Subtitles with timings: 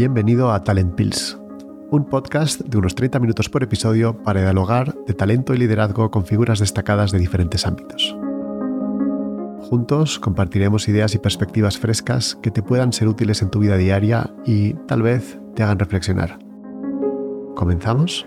[0.00, 1.38] Bienvenido a Talent Pills,
[1.90, 6.24] un podcast de unos 30 minutos por episodio para dialogar de talento y liderazgo con
[6.24, 8.16] figuras destacadas de diferentes ámbitos.
[9.60, 14.30] Juntos compartiremos ideas y perspectivas frescas que te puedan ser útiles en tu vida diaria
[14.46, 16.38] y tal vez te hagan reflexionar.
[17.54, 18.26] ¿Comenzamos?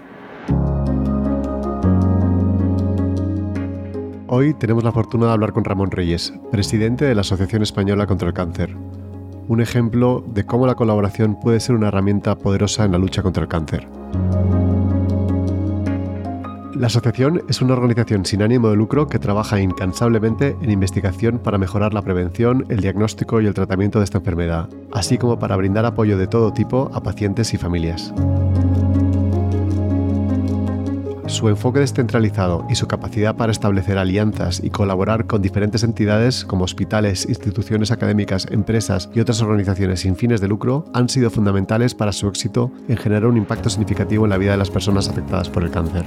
[4.27, 8.27] Hoy tenemos la fortuna de hablar con Ramón Reyes, presidente de la Asociación Española contra
[8.27, 8.77] el Cáncer,
[9.47, 13.43] un ejemplo de cómo la colaboración puede ser una herramienta poderosa en la lucha contra
[13.43, 13.87] el cáncer.
[16.75, 21.57] La asociación es una organización sin ánimo de lucro que trabaja incansablemente en investigación para
[21.57, 25.85] mejorar la prevención, el diagnóstico y el tratamiento de esta enfermedad, así como para brindar
[25.85, 28.11] apoyo de todo tipo a pacientes y familias.
[31.27, 36.65] Su enfoque descentralizado y su capacidad para establecer alianzas y colaborar con diferentes entidades como
[36.65, 42.11] hospitales, instituciones académicas, empresas y otras organizaciones sin fines de lucro han sido fundamentales para
[42.11, 45.63] su éxito en generar un impacto significativo en la vida de las personas afectadas por
[45.63, 46.05] el cáncer.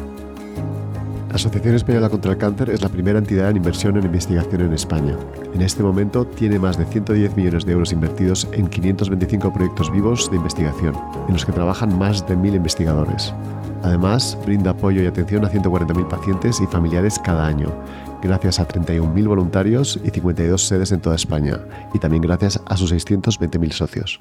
[1.37, 4.73] La Asociación Española contra el Cáncer es la primera entidad en inversión en investigación en
[4.73, 5.15] España.
[5.53, 10.31] En este momento tiene más de 110 millones de euros invertidos en 525 proyectos vivos
[10.31, 13.35] de investigación, en los que trabajan más de 1.000 investigadores.
[13.83, 17.71] Además, brinda apoyo y atención a 140.000 pacientes y familiares cada año,
[18.23, 21.61] gracias a 31.000 voluntarios y 52 sedes en toda España,
[21.93, 24.21] y también gracias a sus 620.000 socios.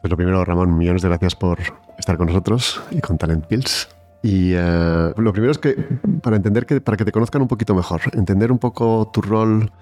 [0.00, 1.60] Pues lo primero, Ramón, millones de gracias por
[1.96, 3.88] estar con nosotros y con Talent Pills.
[4.22, 5.74] Y uh, lo primero es que,
[6.22, 9.72] para entender que, para que te conozcan un poquito mejor, entender un poco tu rol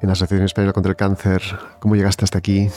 [0.00, 1.42] en la Asociación Española contra el Cáncer,
[1.80, 2.68] cómo llegaste hasta aquí,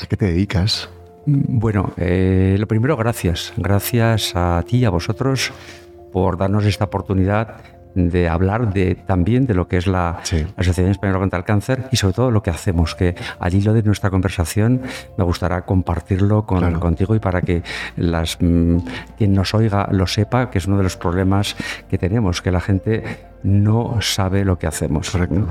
[0.00, 0.88] a qué te dedicas.
[1.26, 3.52] Bueno, eh, lo primero, gracias.
[3.56, 5.52] Gracias a ti, a vosotros,
[6.10, 7.56] por darnos esta oportunidad
[7.94, 10.44] de hablar de, también de lo que es la Sí.
[10.56, 13.82] Asociación Española contra el Cáncer y sobre todo lo que hacemos, que al hilo de
[13.82, 14.82] nuestra conversación
[15.16, 16.80] me gustará compartirlo con, Claro.
[16.80, 17.62] contigo y para que
[17.96, 18.78] las, mm,
[19.16, 21.56] quien nos oiga lo sepa, que es uno de los problemas
[21.88, 23.02] que tenemos, que la gente
[23.42, 25.10] no sabe lo que hacemos.
[25.10, 25.34] Correcto.
[25.36, 25.46] ¿no?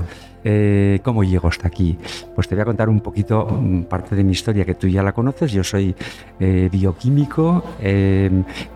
[0.50, 1.98] Eh, ¿Cómo llego hasta aquí?
[2.34, 5.02] Pues te voy a contar un poquito mm, parte de mi historia que tú ya
[5.02, 5.52] la conoces.
[5.52, 5.94] Yo soy
[6.40, 8.30] eh, bioquímico, eh,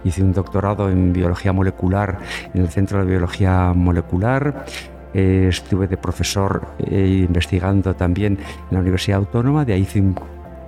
[0.04, 2.18] hice un doctorado en biología molecular
[2.52, 4.66] en el Centro de Biología Molecular.
[5.14, 10.14] Eh, estuve de profesor investigando también en la Universidad Autónoma, de ahí hice un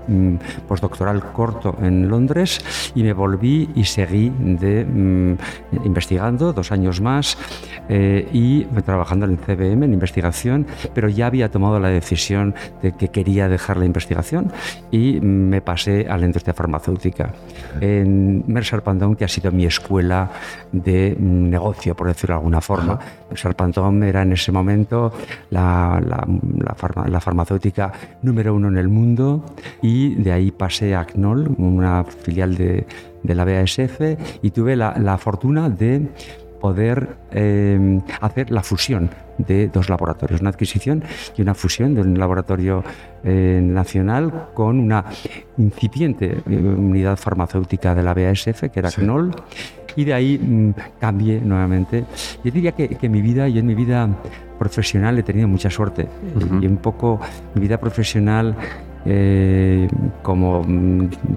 [0.09, 0.35] mm,
[0.69, 2.61] postdoctoral corto en Londres
[2.95, 5.37] y me volví y seguí de, mm,
[5.85, 7.37] investigando dos años más
[7.89, 12.93] eh, y trabajando en el CBM en investigación, pero ya había tomado la decisión de
[12.93, 14.51] que quería dejar la investigación
[14.91, 17.33] y me pasé a la industria farmacéutica.
[17.81, 20.31] En Mercer Pandón, que ha sido mi escuela
[20.73, 22.99] de mm, negocio, por decirlo de alguna forma.
[23.31, 25.13] Mercer Pandón era en ese momento
[25.51, 26.27] la, la-
[26.59, 27.93] la farma- la farmacéutica
[28.23, 29.45] número uno en el mundo
[29.83, 32.87] y de ahí pasé a CNOL, una filial de,
[33.22, 34.00] de la BASF,
[34.43, 36.09] y tuve la, la fortuna de
[36.60, 41.05] poder eh, hacer la fusión de dos laboratorios, una adquisición
[41.37, 42.82] y una fusión de un laboratorio
[43.22, 45.05] eh, nacional con una
[45.59, 49.03] incipiente eh, unidad farmacéutica de la BASF, que era Sí.
[49.03, 49.34] CNOL,
[49.94, 52.06] y de ahí mm, cambié nuevamente.
[52.43, 54.09] Yo diría que, que mi vida, yo en mi vida
[54.59, 56.09] profesional he tenido mucha suerte
[56.62, 57.21] y un poco
[57.55, 58.56] mi vida profesional
[59.07, 59.89] eh,
[60.23, 60.65] como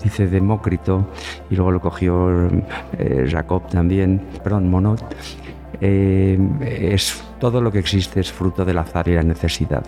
[0.04, 1.10] dice Demócrito
[1.50, 2.50] y luego lo cogió
[2.98, 5.00] eh, Jacob también, perdón, Monod,
[5.82, 6.40] eh,
[6.70, 9.86] es todo lo que existe es fruto del azar y la necesidad.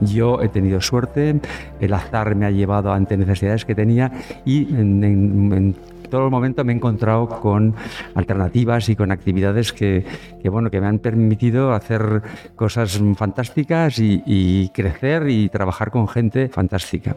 [0.00, 1.40] Yo he tenido suerte,
[1.80, 4.10] el azar me ha llevado ante necesidades que tenía
[4.44, 5.76] y en
[6.12, 7.74] todo momento me he encontrado con
[8.14, 10.04] alternativas y con actividades que,
[10.42, 12.20] que, bueno, que me han permitido hacer
[12.54, 17.16] cosas fantásticas y, y crecer y trabajar con gente fantástica.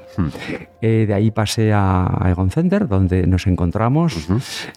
[0.81, 4.15] Eh, de ahí pasé a, a Egon Center, donde nos encontramos.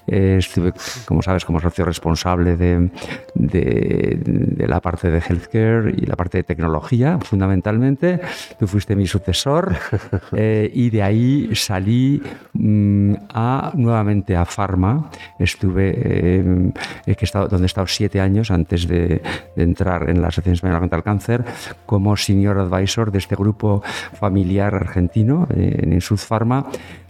[0.09, 0.73] Eh, estuve,
[1.07, 2.91] como sabes, como socio responsable de,
[3.37, 4.19] de-
[4.59, 8.21] de la parte de healthcare y la parte de tecnología, fundamentalmente.
[8.59, 9.77] Tú fuiste mi sucesor
[10.33, 12.21] eh, y de ahí salí
[12.55, 15.11] mm, a, nuevamente a Pharma.
[15.39, 16.73] Estuve, eh,
[17.07, 19.23] he estado, donde he estado siete años antes de,
[19.55, 21.45] de entrar en la Asociación Española contra el Cáncer
[21.87, 23.83] como senior advisor de este grupo
[24.19, 26.67] familiar argentino eh, en Insud Pharma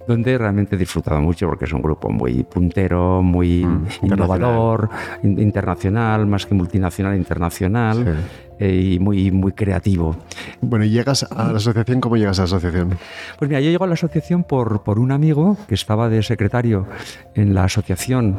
[0.09, 3.61] donde realmente he disfrutado mucho porque es un grupo muy puntero, muy
[4.03, 4.89] innovador,
[5.23, 8.17] in- internacional, más que multinacional, internacional
[8.59, 10.17] eh, y muy, muy creativo.
[10.61, 12.99] Bueno, y llegas a la asociación, ¿cómo llegas a la asociación?
[13.39, 16.87] Pues mira, yo llego a la asociación por, por un amigo que estaba de secretario
[17.35, 18.39] en la asociación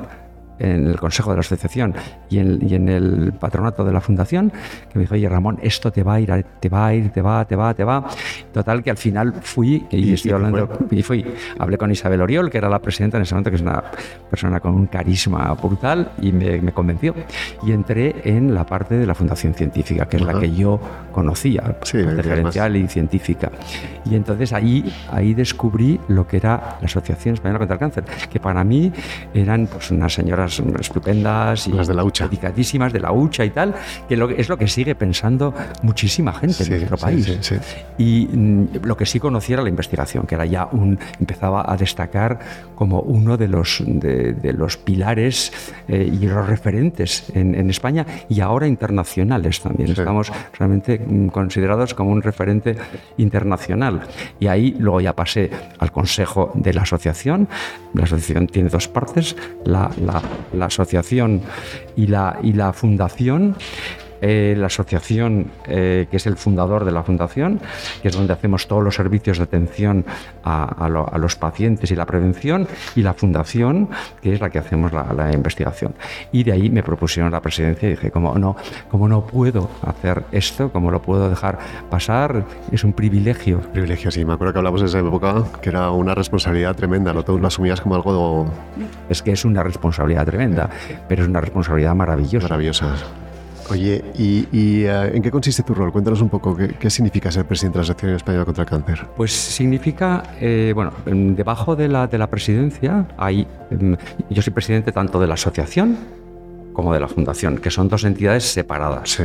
[0.60, 1.96] en el consejo de la asociación
[2.30, 4.52] y en, el patronato de la fundación,
[4.92, 7.22] que me dijo, oye Ramón, esto te va a ir, te va a ir, te
[7.22, 8.08] va, te va, te va.
[8.54, 11.26] Total, que al final fui, y, estoy hablando, y fui,
[11.58, 13.84] hablé con Isabel Oriol, que era la presidenta en ese momento, que es una
[14.30, 17.14] persona con un carisma brutal, y me, convenció.
[17.64, 20.80] Y entré en la parte de la fundación científica, que es la que yo
[21.12, 23.52] conocía, referencial y científica.
[24.06, 28.40] Y entonces ahí, ahí descubrí lo que era la Asociación Española contra el Cáncer, que
[28.40, 28.92] para mí
[29.34, 30.49] eran pues, unas señoras
[30.80, 32.28] estupendas y Las de la hucha.
[32.28, 33.76] dedicadísimas de la hucha y tal,
[34.08, 35.54] que es lo que sigue pensando
[35.84, 37.54] muchísima gente en nuestro país.
[37.98, 41.76] y mm, lo que sí conocía era la investigación, que era ya un, empezaba a
[41.78, 42.40] destacar
[42.76, 45.52] como uno de los, de, los pilares
[45.88, 49.92] eh, y los referentes en, en, España y ahora internacionales también.
[49.92, 52.78] Estamos realmente mm, considerados como un referente
[53.18, 54.02] internacional.
[54.40, 55.50] Y ahí luego ya pasé
[55.80, 57.48] al consejo de la asociación.
[57.94, 59.36] La asociación tiene dos partes,
[59.66, 60.22] la, la,
[60.66, 61.42] asociación
[61.96, 63.56] y la, y la fundación.
[64.22, 67.60] Eh, la asociación, eh, que es el fundador de la fundación,
[68.02, 70.06] que es donde hacemos todos los servicios de atención
[70.44, 73.90] a, los pacientes y la prevención, y la fundación,
[74.22, 75.94] que es la que hacemos la, investigación.
[76.32, 78.56] Y de ahí me propusieron la presidencia y dije, ¿cómo no,
[78.90, 80.72] cómo no puedo hacer esto?
[80.72, 82.46] ¿Cómo lo puedo dejar pasar?
[82.72, 83.60] Es un privilegio.
[83.72, 84.26] Privilegio, sí.
[84.26, 87.24] Me acuerdo que hablamos en esa época que era una responsabilidad tremenda, ¿no?
[87.24, 88.52] Tú lo asumías como algo...
[89.10, 90.70] Es que es una responsabilidad tremenda,
[91.08, 92.48] pero es una responsabilidad maravillosa.
[92.48, 92.96] Maravillosa.
[93.72, 95.92] Oye, ¿y, eh, en qué consiste tu rol?
[95.92, 99.06] Cuéntanos un poco qué, significa ser presidente de la Asociación Española contra el Cáncer.
[99.16, 103.96] Pues significa, eh, bueno, debajo de la, de la presidencia hay, em,
[104.30, 105.98] yo soy presidente tanto de la asociación
[106.74, 109.10] como de la fundación, que son dos entidades separadas.
[109.12, 109.24] Sí.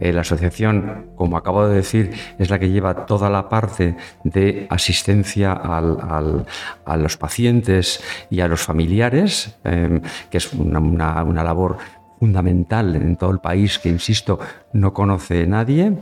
[0.00, 4.66] Eh, la asociación, como acabo de decir, es la que lleva toda la parte de
[4.70, 10.78] asistencia a los pacientes y a los familiares, em, que es una,
[11.22, 11.78] una labor
[12.18, 14.38] fundamental en todo el país que, insisto,
[14.72, 15.92] no conoce nadie.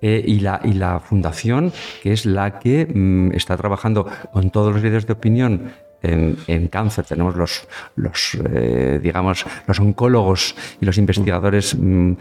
[0.00, 1.72] Eh, y, la, y la fundación,
[2.04, 5.72] que es la que mm, está trabajando con todos los líderes de opinión
[6.02, 7.04] en, cáncer.
[7.04, 7.66] Tenemos los,
[7.96, 12.12] los eh, digamos, los oncólogos y los investigadores mm,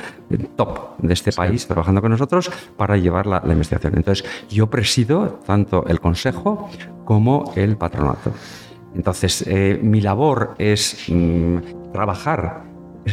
[0.56, 3.94] top de este país trabajando con nosotros para llevar la, investigación.
[3.96, 6.70] Entonces, yo presido tanto el consejo
[7.06, 8.34] como el patronato.
[8.96, 12.64] Entonces, eh, mi labor es mm, trabajar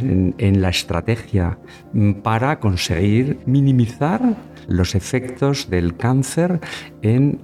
[0.02, 1.58] en, la estrategia
[1.92, 4.36] mm, para conseguir minimizar
[4.68, 6.60] los efectos del cáncer
[7.02, 7.38] en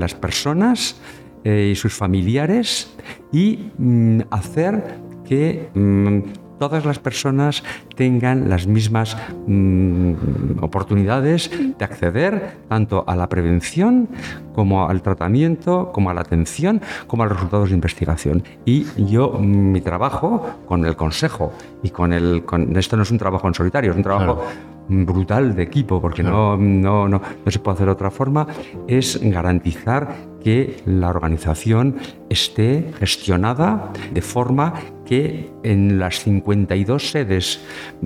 [0.00, 0.96] las personas
[1.44, 2.94] eh, y sus familiares
[3.32, 7.62] y mm, hacer que mm, todas las personas
[7.94, 9.16] tengan las mismas
[9.46, 14.08] mm, oportunidades de acceder tanto a la prevención
[14.54, 18.42] como al tratamiento, como a la atención, como a los resultados de investigación.
[18.64, 22.44] Y yo, mi trabajo con el consejo y con el...
[22.44, 24.42] Con, esto no es un trabajo en solitario, es un trabajo...
[24.88, 28.46] brutal de equipo, porque no, no, no, no se puede hacer de otra forma,
[28.86, 30.14] es garantizar
[30.44, 31.96] que la organización
[32.30, 34.74] esté gestionada de forma
[35.06, 37.60] que en las 52 sedes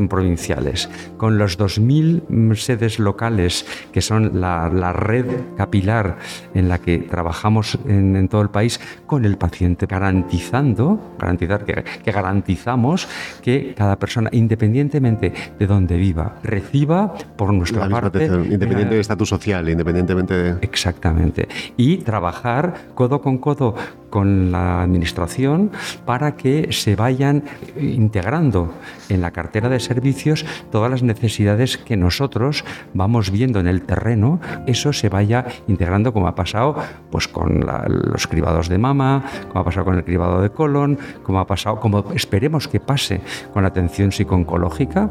[0.09, 5.27] provinciales, con los 2.000 sedes locales, que son la, red
[5.57, 6.19] capilar
[6.55, 13.09] en la que trabajamos en, todo el país, con el paciente, garantizando, garantizar que, garantizamos
[13.43, 18.27] que cada persona, independientemente de donde viva, reciba por nuestra parte...
[18.27, 20.51] Independiente del estatus social, independientemente de...
[20.61, 21.49] Exactamente.
[21.77, 23.75] Y trabajar codo con codo
[24.11, 25.71] con la Administración
[26.05, 27.45] para que se vayan
[27.81, 28.73] integrando
[29.09, 34.41] en la cartera de servicios todas las necesidades que nosotros vamos viendo en el terreno,
[34.67, 36.77] eso se vaya integrando como ha pasado
[37.11, 41.41] pues, con los cribados de mama, como ha pasado con el cribado de colon, como
[41.41, 43.21] ha pasado, como esperemos que pase
[43.53, 45.11] con la atención psicooncológica.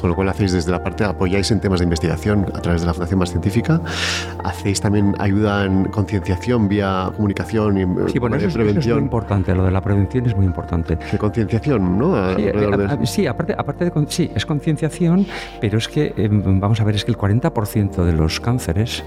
[0.00, 2.86] Con lo cual hacéis desde la parte, apoyáis en temas de investigación a través de
[2.86, 3.80] la Fundación Más Científica,
[4.44, 9.64] hacéis también ayuda en concienciación vía comunicación y Sí, bueno, eso, es muy importante, lo
[9.64, 10.89] de la prevención es muy importante.
[10.96, 12.14] De concienciación, ¿no?
[13.04, 15.26] Sí, aparte, aparte de sí, es concienciación,
[15.60, 19.04] pero es que, em, vamos a ver, es que el 40% de los cánceres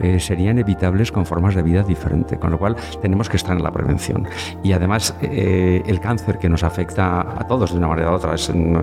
[0.00, 3.62] eh, serían evitables con formas de vida diferentes, con lo cual tenemos que estar en
[3.62, 4.26] la prevención.
[4.62, 8.34] Y además, eh, el cáncer que nos afecta a todos de una manera u otra,
[8.34, 8.76] es, mm,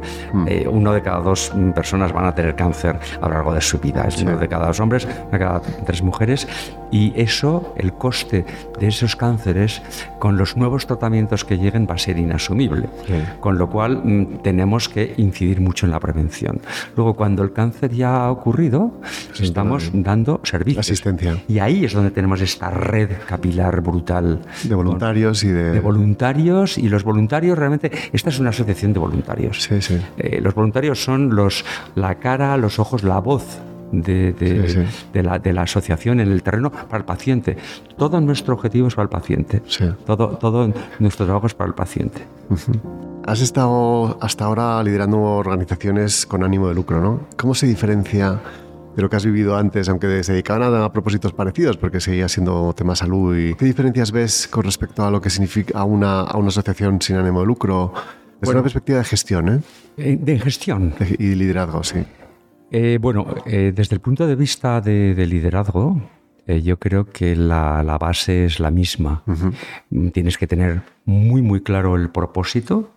[0.48, 3.80] eh, uno de cada dos personas van a tener cáncer a lo largo de su
[3.80, 6.48] vida, es uno de cada dos hombres, una de cada tres mujeres,
[6.92, 8.46] y eso, el coste
[8.80, 9.82] de esos cánceres,
[10.20, 12.90] con los nuevos tratamientos que lleguen, va a ser inasumible.
[13.40, 16.62] Con lo cual, mm, tenemos que incidir mucho en la prevención.
[16.96, 18.92] Luego, cuando el cáncer ya ha ocurrido,
[19.40, 21.07] estamos dando servicios
[21.48, 24.42] Y ahí es donde tenemos esta red capilar brutal.
[24.64, 25.72] De voluntarios y de...
[25.72, 29.64] De voluntarios y los voluntarios realmente, esta es una asociación de voluntarios.
[29.64, 30.00] Sí, sí.
[30.18, 31.64] Eh, los voluntarios son los,
[31.96, 33.60] la cara, los ojos, la voz
[33.92, 35.06] de, de, Sí, sí.
[35.14, 37.58] de la, de la asociación en el terreno para el paciente.
[37.98, 39.62] Todo nuestro objetivo es para el paciente.
[39.68, 39.86] Sí.
[40.06, 42.22] Todo, todo nuestro trabajo es para el paciente.
[43.26, 47.22] Has estado hasta ahora liderando organizaciones con ánimo de lucro, ¿no?
[47.36, 48.40] ¿Cómo se diferencia
[48.98, 52.28] de lo que has vivido antes, aunque se dedicaban a, a propósitos parecidos, porque seguía
[52.28, 53.38] siendo tema salud?
[53.38, 57.16] ¿Y qué diferencias ves con respecto a lo que significa una, a una asociación sin
[57.18, 57.94] ánimo de lucro?
[57.94, 58.58] Desde Bueno.
[58.60, 59.60] una perspectiva de gestión ¿eh?
[59.98, 60.94] Eh, De gestión.
[61.00, 62.04] De- y liderazgo, sí.
[62.72, 66.02] Eh, bueno, eh, desde el punto de vista de, de liderazgo,
[66.48, 69.22] eh, yo creo que la, la base es la misma.
[69.92, 72.90] Mm, Tienes que tener muy, muy claro el propósito,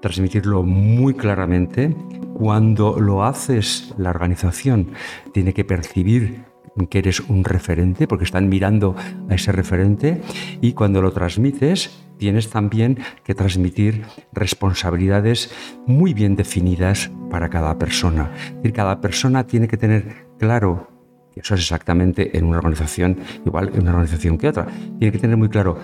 [0.00, 1.94] transmitirlo muy claramente.
[2.38, 4.92] Cuando lo haces, la organización
[5.32, 6.44] tiene que percibir
[6.88, 8.94] que eres un referente, porque están mirando
[9.28, 10.22] a ese referente,
[10.60, 15.52] y cuando lo transmites, tienes también que transmitir responsabilidades
[15.86, 18.30] muy bien definidas para cada persona.
[18.72, 20.88] Cada persona tiene que tener claro
[21.34, 24.66] y eso es exactamente en una organización, igual en una organización que otra.
[24.98, 25.78] Tiene que tener muy claro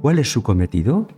[0.00, 1.08] cuál es su cometido,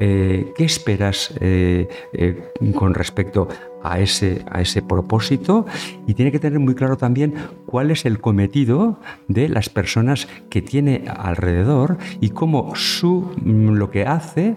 [0.00, 3.48] eh, qué esperas eh, eh, con respecto
[3.82, 5.66] a ese, a ese propósito
[6.06, 7.34] y tiene que tener muy claro también
[7.66, 13.90] cuál es el cometido de las personas que tiene alrededor y cómo su, mm, lo
[13.90, 14.54] que hace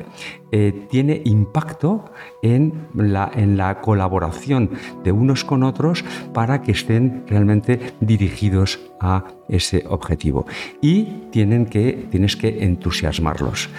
[0.51, 2.11] eh, tiene impacto
[2.41, 4.71] en la, en la colaboración
[5.03, 10.45] de unos con otros para que estén realmente dirigidos a ese objetivo.
[10.81, 13.69] Y tienen que, tienes que entusiasmarlos.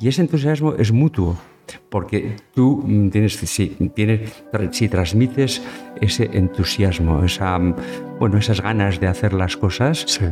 [0.00, 1.36] Y ese entusiasmo es mutuo.
[1.88, 5.62] Porque tú mm, tienes, si, tienes, si transmites
[6.00, 7.76] ese entusiasmo, esa, mm,
[8.18, 10.26] bueno, esas ganas de hacer las cosas, Sí.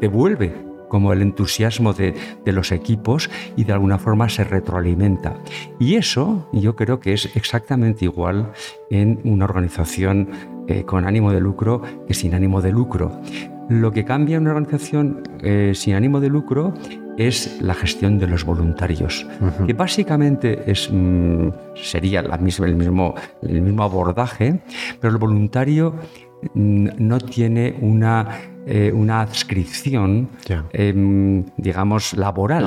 [0.00, 0.52] te vuelve
[0.88, 5.36] como el entusiasmo de, de los equipos y de alguna forma se retroalimenta.
[5.78, 8.52] Y eso yo creo que es exactamente igual
[8.90, 10.28] en una organización
[10.68, 13.20] eh, con ánimo de lucro que sin ánimo de lucro.
[13.70, 16.74] Lo que cambia en una organización eh, sin ánimo de lucro
[17.18, 19.26] es la gestión de los voluntarios,
[19.66, 24.60] que básicamente es, mm, sería la misma, el, mismo, el mismo abordaje,
[25.00, 25.94] pero el voluntario
[26.54, 28.28] mm, no tiene una,
[28.66, 30.28] eh, una adscripción,
[30.72, 32.64] em, digamos, laboral.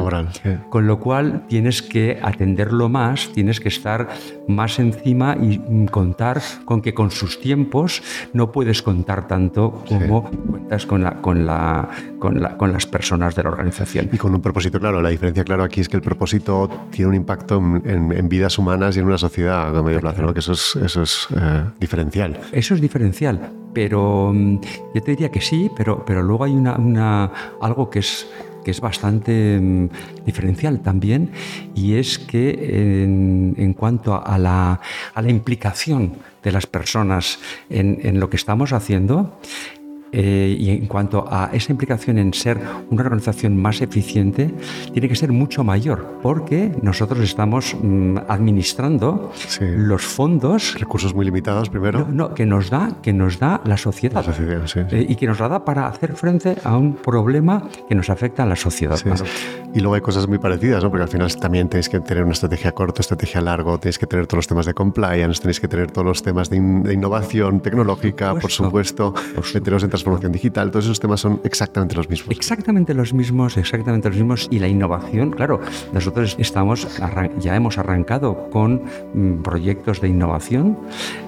[0.70, 4.08] Con lo cual tienes que atenderlo más, tienes que estar
[4.48, 8.02] más encima y mm, contar con que con sus tiempos
[8.34, 13.36] no puedes contar tanto como cuentas con, la, con, la, con, la- con las personas
[13.36, 14.10] de la organización.
[14.12, 15.02] Y con un propósito claro.
[15.02, 18.58] La diferencia, claro, aquí es que el propósito tiene un impacto en, en- en vidas
[18.58, 20.34] humanas y en una sociedad a medio plazo, ¿no?
[20.34, 22.38] que eso es, eso es eh, diferencial.
[22.52, 23.40] Eso es diferencial,
[23.74, 24.60] pero mm,
[24.94, 28.28] yo te diría que sí, pero, pero luego hay una- algo que es,
[28.64, 29.90] que es bastante mm,
[30.26, 31.30] diferencial también,
[31.76, 34.80] y es que en, en cuanto a la,
[35.14, 36.14] a la implicación
[36.44, 37.40] de las personas
[37.70, 39.38] en, en lo que estamos haciendo,
[40.16, 44.54] eh, y en cuanto a esa implicación en ser una organización más eficiente,
[44.94, 49.66] tiene que ser mucho mayor, porque nosotros estamos mm, administrando Sí.
[49.76, 52.00] los fondos Recursos muy limitados, primero.
[52.00, 54.26] no, no, que nos da, que nos da la sociedad.
[54.26, 54.80] La sociedad, sí.
[54.92, 58.44] Eh, y que nos la da para hacer frente a un problema que nos afecta
[58.44, 58.96] a la sociedad.
[58.96, 59.24] Sí, sí.
[59.74, 60.90] Y luego hay cosas muy parecidas, ¿no?
[60.90, 64.08] Porque al final también tenéis que tener una estrategia a corto, estrategia largo, tenéis que
[64.08, 66.94] tener todos los temas de compliance, tenéis que tener todos los temas de, in- de
[66.94, 69.14] innovación tecnológica, por supuesto.
[69.16, 72.36] supuesto, meteros en transformación digital, todos esos temas son exactamente los mismos.
[72.36, 74.48] Exactamente los mismos, exactamente los mismos.
[74.52, 75.60] Y la innovación, claro,
[75.94, 76.88] nosotros estamos
[77.40, 78.84] ya hemos arrancado con
[79.14, 80.78] mm, proyectos de innovación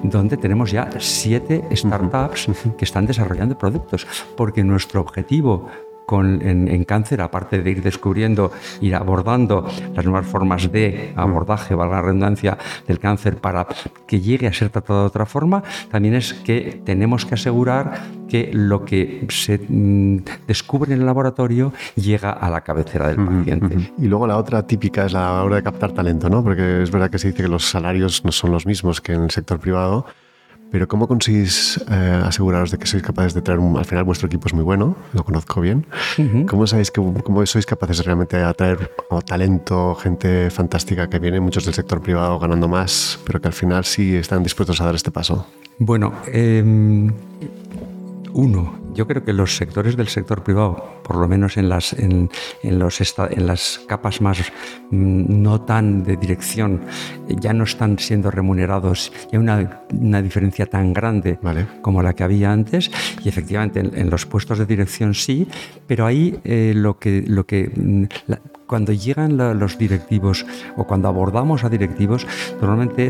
[0.04, 4.06] donde tenemos ya siete startups que están desarrollando productos,
[4.36, 5.68] porque nuestro objetivo
[6.08, 8.50] con, en, en cáncer, aparte de ir descubriendo,
[8.80, 13.68] ir abordando las nuevas formas de abordaje, valga la redundancia, del cáncer para
[14.08, 15.62] que llegue a ser tratado de otra forma,
[15.92, 21.74] también es que tenemos que asegurar que lo que se mm, descubre en el laboratorio
[21.96, 23.92] llega a la cabecera del paciente.
[23.98, 26.42] Y luego la otra típica es la hora de captar talento, ¿no?
[26.42, 29.24] Porque es verdad que se dice que los salarios no son los mismos que en
[29.24, 30.06] el sector privado,
[30.72, 34.28] pero ¿cómo conseguís eh, aseguraros de que sois capaces de traer, un- al final vuestro
[34.28, 35.86] equipo es muy bueno, lo conozco bien,
[36.48, 38.92] ¿cómo sabéis que cómo sois capaces realmente de atraer
[39.26, 43.86] talento, gente fantástica que viene, muchos del sector privado ganando más, pero que al final
[43.86, 45.46] sí están dispuestos a dar este paso?
[45.80, 46.64] Bueno, eh,
[48.38, 52.30] uno, yo creo que los sectores del sector privado, por lo menos en las, en,
[52.62, 54.38] los en las capas más
[54.92, 56.82] mm, no tan de dirección,
[57.28, 59.12] ya no están siendo remunerados.
[59.32, 61.40] Hay una, una diferencia tan grande
[61.82, 62.92] como la que había antes.
[63.24, 65.48] Y efectivamente en, los puestos de dirección sí,
[65.88, 68.04] pero ahí eh, lo que, lo que mm,
[68.68, 72.28] cuando llegan los directivos o cuando abordamos a directivos,
[72.62, 73.10] normalmente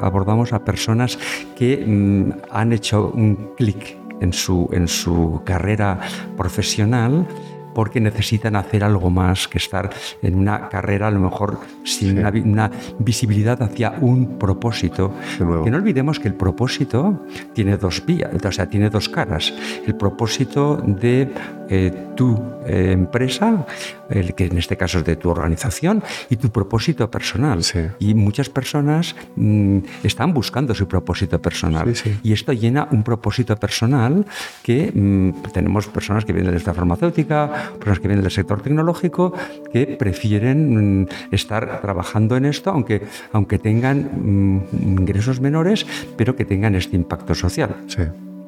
[0.00, 1.18] abordamos a personas
[1.56, 6.00] que mm, han hecho un clic en su, en su carrera
[6.36, 7.26] profesional
[7.74, 9.90] porque necesitan hacer algo más que estar
[10.22, 15.12] en una carrera a lo mejor sin una, visibilidad hacia un propósito.
[15.38, 19.52] Que no olvidemos que el propósito tiene dos vías, o sea, tiene dos caras.
[19.86, 21.32] El propósito de
[21.68, 22.36] eh, tu
[22.66, 23.64] eh, empresa,
[24.08, 27.60] el que en este caso es de tu organización, y tu propósito personal.
[27.98, 31.94] Y muchas personas mm, están buscando su propósito personal.
[32.22, 34.26] y esto llena un propósito personal
[34.62, 39.32] que mm, tenemos personas que vienen de esta farmacéutica, personas que vienen del sector tecnológico,
[39.72, 43.02] que prefieren mm, estar trabajando en esto, aunque,
[43.32, 45.86] aunque tengan ingresos menores,
[46.16, 47.76] pero que tengan este impacto social.
[47.86, 48.02] Sí.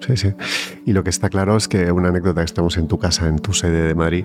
[0.06, 0.34] Sí, sí.
[0.84, 3.38] Y lo que está claro es que una anécdota que estamos en tu casa, en
[3.38, 4.24] tu sede de Madrid,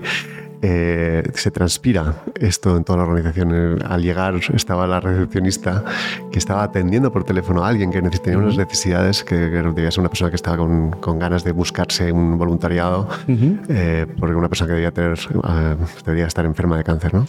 [0.62, 3.82] eh, se transpira esto en toda la organización.
[3.84, 5.84] Al llegar estaba la recepcionista
[6.32, 10.08] que estaba atendiendo por teléfono a alguien que tenía unas necesidades, que, debía ser una
[10.08, 14.74] persona que estaba con, con ganas de buscarse un voluntariado, eh, porque una persona que
[14.74, 17.26] debía, tener, uh, debía estar enferma de cáncer, ¿no?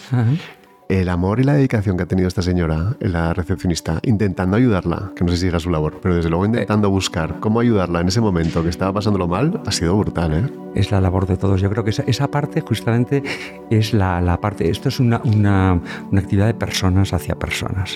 [0.89, 5.24] El amor y la dedicación que ha tenido esta señora, la recepcionista, intentando ayudarla, que
[5.24, 8.19] no sé si era su labor, pero desde luego intentando buscar cómo ayudarla en ese
[8.22, 10.34] momento que estaba pasándolo mal, ha sido brutal.
[10.34, 10.50] ¿eh?
[10.74, 11.62] Es la labor de todos.
[11.62, 13.22] Yo creo que esa, parte justamente
[13.69, 15.79] es la, parte, esto es una, una,
[16.17, 17.96] actividad de personas hacia personas.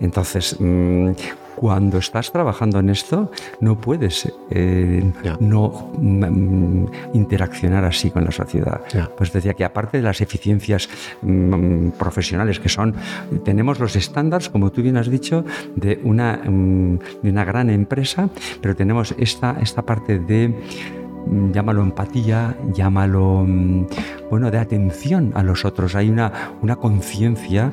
[0.00, 1.10] Entonces, mm,
[1.62, 8.80] cuando estás trabajando en esto, no puedes eh, no mm, interaccionar así con la sociedad.
[9.16, 10.88] Pues decía que aparte de las eficiencias
[11.22, 12.96] mm, profesionales que son,
[13.44, 15.44] tenemos los estándares, como tú bien has dicho,
[15.76, 18.28] de una, mm, de una gran empresa,
[18.60, 20.52] pero tenemos esta, esta parte de
[21.01, 21.01] Mm,
[21.52, 23.86] llámalo empatía, llámalo, mm,
[24.30, 25.94] bueno, de atención a los otros.
[25.94, 27.72] Hay una, una conciencia,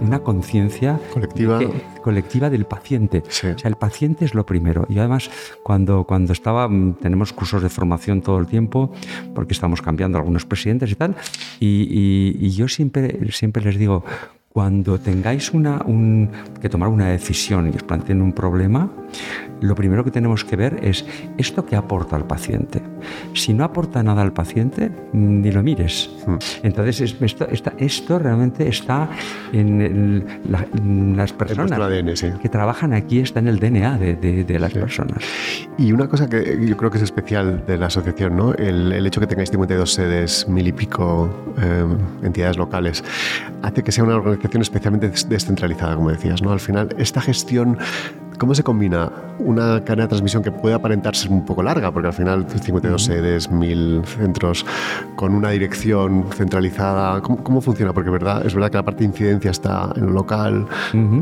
[0.00, 1.60] una conciencia colectiva.
[2.02, 3.22] colectiva del paciente.
[3.26, 4.86] O sea, el paciente es lo primero.
[4.88, 5.30] Y además,
[5.62, 8.92] cuando, cuando estaba, mm, tenemos cursos de formación todo el tiempo,
[9.34, 11.14] porque estamos cambiando algunos presidentes y tal,
[11.60, 14.04] y, y yo siempre, siempre les digo,
[14.52, 16.28] cuando tengáis una, un,
[16.60, 18.90] que tomar una decisión y os planteen un problema,
[19.60, 21.04] lo primero que tenemos que ver es
[21.38, 22.82] esto que aporta al paciente.
[23.34, 26.10] Si no aporta nada al paciente, ni lo mires.
[26.26, 26.36] Hmm.
[26.64, 27.46] Entonces, esto,
[27.78, 29.08] esto realmente está
[29.52, 30.24] en,
[31.16, 31.70] las personas
[32.42, 35.18] que trabajan aquí, está en el DNA de, las personas.
[35.78, 38.52] Y una cosa que yo creo que es especial de la asociación, ¿no?
[38.54, 41.84] el, el hecho que tengáis 52 sedes, mil y pico eh,
[42.22, 43.04] entidades locales,
[43.62, 46.52] hace que sea una organización especialmente descentralizada, como decías, ¿no?
[46.52, 47.78] Al final, esta gestión
[48.40, 52.08] ¿Cómo se combina una cadena de transmisión que puede aparentar ser un poco larga, porque
[52.08, 54.64] al final 52 sedes, 1000 centros,
[55.14, 57.20] con una dirección centralizada?
[57.20, 57.92] ¿Cómo, funciona?
[57.92, 60.66] Porque verdad, es verdad que la parte de incidencia está en lo local,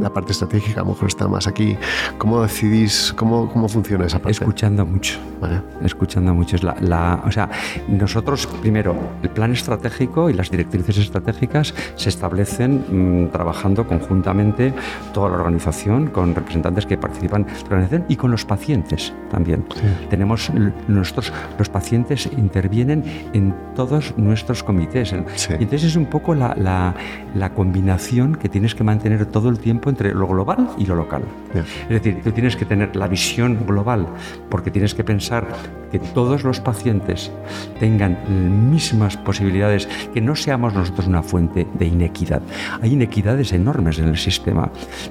[0.00, 1.76] la parte estratégica a lo mejor está más aquí.
[2.18, 4.31] ¿Cómo decidís, cómo, cómo funciona esa parte?
[4.31, 5.18] Escuchando mucho.
[5.40, 5.61] Vale.
[5.83, 6.54] Escuchando mucho.
[6.54, 7.50] Es la, o sea,
[7.88, 14.72] nosotros, primero, el plan estratégico y las directrices estratégicas se establecen mm, trabajando conjuntamente
[15.12, 19.64] toda la organización con representantes que participan en la organización y con los pacientes también.
[20.10, 20.50] Tenemos
[20.88, 25.12] nuestros, los pacientes intervienen en todos nuestros comités.
[25.12, 26.94] Y entonces es un poco la, la,
[27.34, 31.22] la, combinación que tienes que mantener todo el tiempo entre lo global y lo local.
[31.54, 34.06] Es decir, tú tienes que tener la visión global
[34.48, 35.46] porque tienes que pensar
[35.90, 37.30] que todos los pacientes
[37.80, 38.18] tengan
[38.70, 42.42] mismas posibilidades, que no seamos nosotros una fuente de inequidad.
[42.82, 44.70] Hay inequidades enormes en el sistema,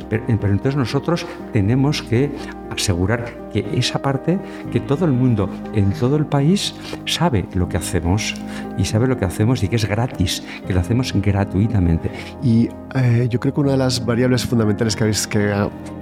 [0.10, 2.32] pero, pero entonces nosotros tenemos que
[2.70, 4.38] asegurar que esa parte,
[4.72, 8.36] que todo el mundo en todo el país sabe lo que hacemos
[8.78, 12.12] y sabe lo que hacemos y que es gratis, que lo hacemos gratuitamente.
[12.44, 15.54] Y eh, yo creo que una de las variables fundamentales que habéis, que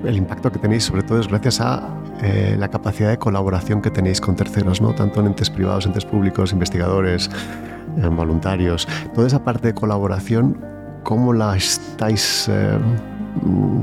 [0.04, 1.88] el impacto que tenéis sobre todo es gracias a
[2.22, 4.94] eh, la capacidad de colaboración que tenéis con terceros, ¿no?
[4.94, 7.30] tanto en entes privados, entes públicos, investigadores,
[7.98, 8.88] eh, voluntarios.
[9.14, 10.58] Toda esa parte de colaboración,
[11.04, 13.15] ¿cómo la estáis Mm,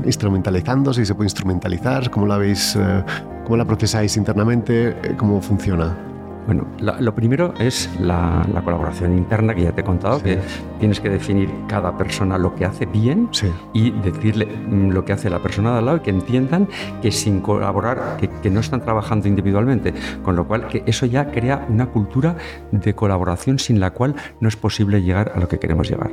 [0.05, 3.03] instrumentalizando, si se puede instrumentalizar, cómo la veis, eh,
[3.43, 6.12] cómo la procesáis internamente, eh, cómo funciona.
[6.45, 10.39] Bueno, lo primero es la, colaboración interna que ya te he contado, que
[10.79, 13.29] tienes que definir cada persona lo que hace bien
[13.73, 16.67] y decirle mm, lo que hace la persona de al lado y que entiendan
[17.01, 21.65] que sin colaborar, que, no están trabajando individualmente, con lo cual que eso ya crea
[21.69, 22.35] una cultura
[22.71, 26.11] de colaboración sin la cual no es posible llegar a lo que queremos llegar.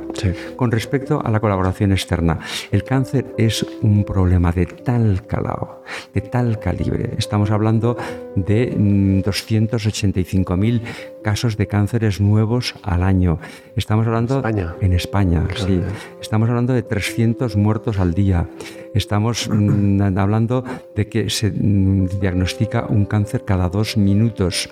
[0.55, 2.39] Con respecto a la colaboración externa,
[2.71, 7.13] el cáncer es un problema de tal calado, de tal calibre.
[7.17, 7.97] Estamos hablando
[8.35, 10.81] de 280 mm, 35.000
[11.23, 13.39] casos de cánceres nuevos al año.
[13.75, 14.75] Estamos hablando España.
[14.81, 15.81] en España, sí.
[16.19, 18.49] Estamos hablando de 300 muertos al día.
[18.93, 20.63] Estamos mm, hablando
[20.95, 24.69] de que se mm, diagnostica un cáncer cada dos minutos.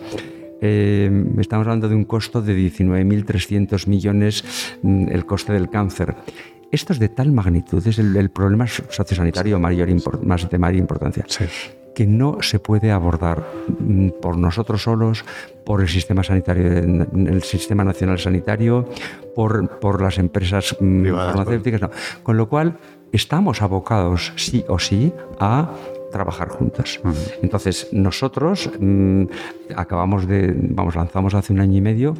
[0.62, 1.10] Eh,
[1.40, 4.44] estamos hablando de un costo de 19.300 millones
[4.82, 6.16] mm, el coste del cáncer.
[6.72, 9.90] Esto es de tal magnitud, es el, problema sociosanitario mayor,
[10.24, 11.26] más de mayor importancia.
[11.28, 11.46] Sí
[12.00, 13.44] que no se puede abordar
[13.78, 15.26] mm, por nosotros solos,
[15.66, 18.88] por el sistema sanitario, el sistema nacional sanitario,
[19.36, 21.90] por, por las empresas mm, farmacéuticas.
[22.24, 22.78] Con lo cual,
[23.12, 25.74] estamos abocados sí o sí a
[26.10, 27.02] trabajar juntos.
[27.42, 29.24] Entonces, nosotros mm,
[29.76, 32.14] acabamos de, vamos, lanzamos hace un año y medio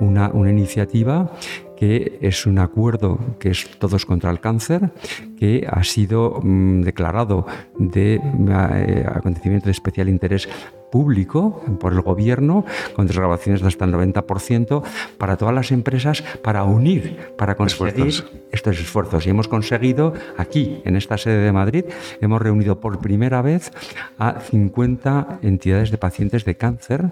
[0.00, 1.30] una, una iniciativa
[1.76, 4.90] que es un acuerdo que es Todos contra el Cáncer,
[5.38, 7.46] que ha sido mm, declarado
[7.78, 10.48] de eh, acontecimiento de especial interés
[10.90, 14.82] público por el gobierno, con desgrabaciones de hasta el 90%,
[15.18, 19.26] para todas las empresas, para unir, para conseguir estos esfuerzos.
[19.26, 21.84] Y hemos conseguido aquí, en esta sede de Madrid,
[22.20, 23.72] hemos reunido por primera vez
[24.18, 27.10] a 50 entidades de pacientes de cáncer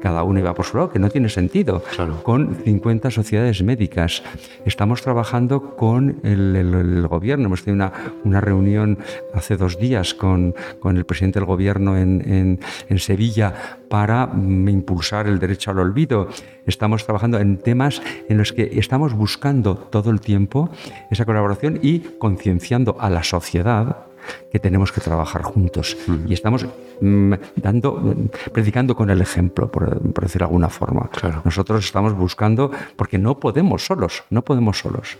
[0.00, 1.82] cada uno iba por su lado, que no tiene sentido,
[2.22, 4.22] con 50 sociedades médicas.
[4.64, 7.92] Estamos trabajando con el, gobierno, hemos tenido una,
[8.24, 8.98] una, reunión
[9.34, 14.68] hace dos días con, con el presidente del gobierno en, en, en Sevilla para mm,
[14.68, 16.28] impulsar el derecho al olvido.
[16.66, 20.70] Estamos trabajando en temas en los que estamos buscando todo el tiempo
[21.10, 24.05] esa colaboración y concienciando a la sociedad
[24.50, 25.96] que tenemos que trabajar juntos.
[26.26, 26.66] Y estamos
[27.00, 28.14] mm, dando,
[28.52, 31.10] predicando con el ejemplo, por, decir de alguna forma.
[31.44, 35.18] Nosotros estamos buscando, porque no podemos solos, no podemos solos.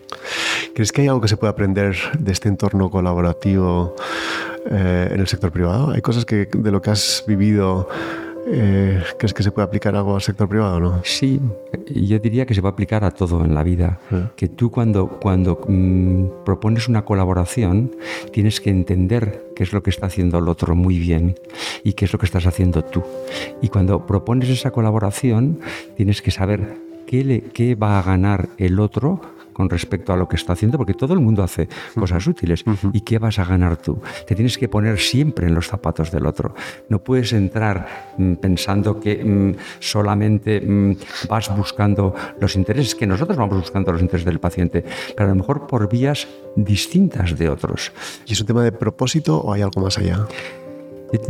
[0.75, 3.95] ¿Crees que hay algo que se puede aprender de este entorno colaborativo
[4.71, 5.91] eh, en el sector privado?
[5.91, 7.89] ¿Hay cosas que de lo que has vivido
[8.47, 11.01] eh, ¿Crees que se puede aplicar algo al sector privado o no?
[11.05, 11.41] Sí,
[11.89, 13.99] yo diría que se va a aplicar a todo en la vida.
[14.37, 17.95] Que tú cuando, cuando mm, propones una colaboración
[18.33, 21.35] tienes que entender qué es lo que está haciendo el otro muy bien
[21.83, 23.03] y qué es lo que estás haciendo tú.
[23.63, 25.61] Y cuando propones esa colaboración
[25.97, 29.21] tienes que saber qué, le, qué va a ganar el otro
[29.57, 32.63] con respecto a lo que está haciendo, porque todo el mundo hace cosas útiles.
[32.93, 33.99] ¿Y qué vas a ganar tú?
[34.27, 36.55] Te tienes que poner siempre en los zapatos del otro.
[36.91, 40.97] No puedes entrar mm, pensando que mm, solamente mm,
[41.31, 44.85] vas buscando los intereses, que nosotros vamos buscando los intereses del paciente,
[45.17, 47.93] pero a lo mejor por vías distintas de otros.
[48.27, 50.27] ¿Y es un tema de propósito o hay algo más allá?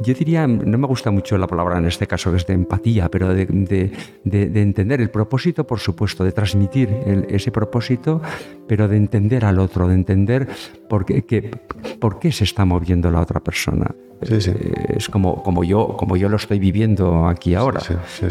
[0.03, 3.09] Yo diría, no me gusta mucho la palabra en este caso, que es de empatía,
[3.11, 3.91] pero de,
[4.25, 6.89] entender el propósito, por supuesto, de transmitir
[7.29, 8.21] ese propósito,
[8.67, 10.49] pero de entender al otro, de entender
[10.89, 11.51] por qué,
[11.99, 13.95] por qué se está moviendo la otra persona.
[14.23, 17.81] Eh, es como, como, yo, como yo lo estoy viviendo aquí ahora.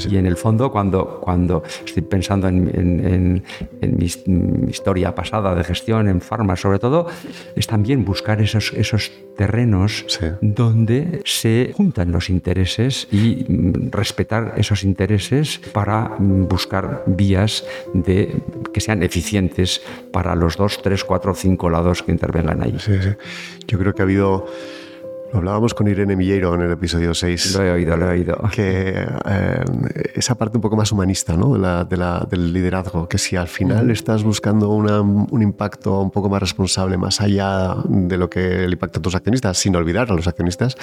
[0.10, 3.43] y en el fondo, cuando, cuando estoy pensando en,
[3.82, 4.06] mi,
[4.69, 7.08] historia pasada de gestión, en farma sobre todo,
[7.56, 10.06] es también buscar esos, esos terrenos
[10.41, 18.41] donde se juntan los intereses y mm, respetar esos intereses para mm, buscar vías de,
[18.74, 22.78] que sean eficientes para los dos, tres, cuatro, cinco lados que intervengan ahí.
[23.67, 24.45] Yo creo que ha habido
[25.36, 27.56] hablábamos con Irene Milleiro en el episodio 6.
[27.56, 28.38] Lo he oído, lo he oído.
[28.54, 29.63] Que eh,
[30.15, 31.54] esa parte un poco más humanista ¿no?
[31.54, 36.41] de la, del liderazgo, que si al final estás buscando un impacto un poco más
[36.41, 40.28] responsable, más allá de lo que le impacta a tus accionistas, sin olvidar a los
[40.28, 40.76] accionistas,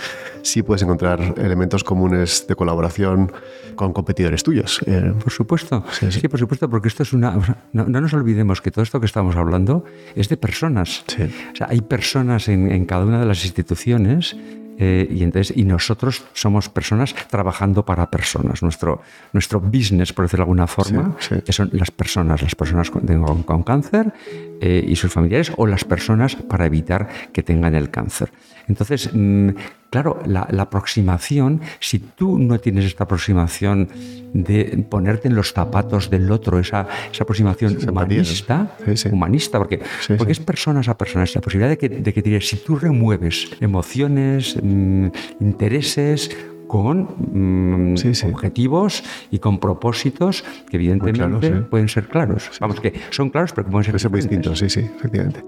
[0.43, 3.33] sí puedes encontrar elementos comunes de colaboración
[3.75, 4.81] con competidores tuyos.
[4.87, 7.39] Eh, por supuesto, sí, por supuesto, porque esto es una...
[7.73, 9.85] No, nos olvidemos que todo esto que estamos hablando
[10.15, 11.05] es de personas.
[11.53, 14.37] O sea, hay personas en, en cada una de las instituciones
[14.79, 18.63] eh, y, entonces, y nosotros somos personas trabajando para personas.
[18.63, 21.17] Nuestro, nuestro business, por decirlo de alguna forma,
[21.49, 24.13] son las personas, las personas con, con, cáncer
[24.61, 28.33] eh, y sus familiares o las personas para evitar que tengan el cáncer.
[28.69, 29.51] Entonces, mm,
[29.93, 33.91] claro, la, aproximación, si tú no tienes esta aproximación
[34.33, 38.75] de ponerte en los zapatos del otro, esa, esa aproximación humanista,
[39.13, 39.83] humanista, porque,
[40.17, 44.57] porque es personas a personas, la posibilidad de que, de que si tú remueves emociones,
[44.63, 45.09] mm,
[45.41, 46.31] intereses,
[46.73, 47.97] con mm,
[48.33, 52.51] objetivos y con propósitos que evidentemente pueden ser claros.
[52.61, 54.59] Vamos, que son claros, pero que pueden ser, distintos.
[54.59, 55.45] Sí, sí, efectivamente.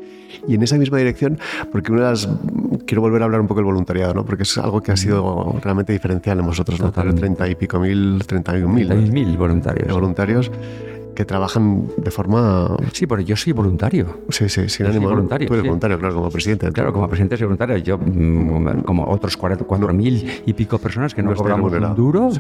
[0.47, 1.39] Y en esa misma dirección,
[1.73, 2.29] porque una de las.
[2.85, 4.27] Quiero volver a hablar un poco del voluntariado, ¿no?
[4.27, 6.93] porque es algo que ha sido realmente diferencial en vosotros, ¿no?
[6.93, 8.95] 30 y pico mil, 31 mil.
[9.11, 9.91] mil voluntarios.
[9.95, 10.51] voluntarios
[11.15, 12.77] que trabajan de forma...
[12.93, 14.21] Sí, pero yo soy voluntario.
[14.29, 15.09] Sí, sí, sin ánimo.
[15.09, 15.49] voluntario.
[15.49, 16.71] Tú eres voluntario, claro, como presidente.
[16.73, 17.77] Claro, como presidente soy voluntario.
[17.79, 22.31] Yo, mm, como otros cuatro mil y pico personas que no, cobramos un duro,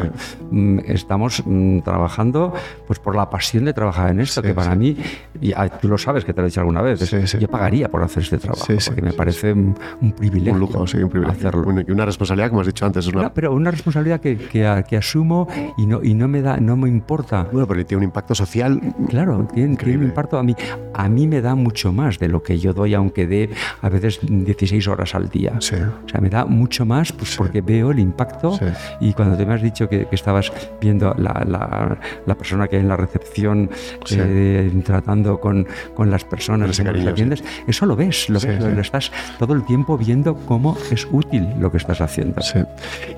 [0.50, 2.52] mm, estamos mm, trabajando
[2.86, 4.96] pues por la pasión de trabajar en esto, que para mí,
[5.40, 8.02] y ah, tú lo sabes, que te lo he dicho alguna vez, yo pagaría por
[8.02, 9.74] hacer este trabajo, porque me parece un,
[10.16, 10.54] privilegio.
[10.54, 11.48] Un lujo, sí, un privilegio.
[11.48, 11.84] Hacerlo.
[11.86, 13.06] Y una responsabilidad, como has dicho antes.
[13.06, 13.32] Una...
[13.32, 17.48] pero una responsabilidad que, que, asumo y no, y no me da, no me importa.
[17.50, 18.63] Bueno, pero tiene un impacto social.
[19.08, 20.54] Claro, tiene, un impacto a mí.
[20.92, 23.50] A mí me da mucho más de lo que yo doy, aunque dé
[23.80, 25.52] a veces 16 horas al día.
[25.56, 28.58] O sea, me da mucho más pues, porque veo el impacto.
[29.00, 32.88] Y cuando te me has dicho que, estabas viendo la, la, persona que hay en
[32.88, 33.68] la recepción
[34.10, 38.80] eh, tratando con, con, las personas que las atiendes, eso lo ves, lo ves, lo,
[38.80, 42.40] estás todo el tiempo viendo cómo es útil lo que estás haciendo.